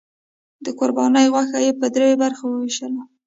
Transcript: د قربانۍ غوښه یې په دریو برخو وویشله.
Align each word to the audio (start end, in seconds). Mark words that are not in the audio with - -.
د 0.65 0.67
قربانۍ 0.79 1.25
غوښه 1.33 1.59
یې 1.65 1.71
په 1.79 1.85
دریو 1.93 2.19
برخو 2.23 2.45
وویشله. 2.49 3.01